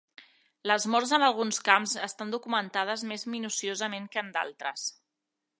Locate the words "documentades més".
2.37-3.29